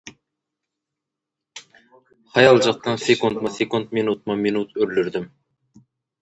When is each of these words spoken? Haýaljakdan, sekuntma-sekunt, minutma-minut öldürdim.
Haýaljakdan, 2.37 2.97
sekuntma-sekunt, 3.05 3.93
minutma-minut 3.99 4.75
öldürdim. 4.87 5.29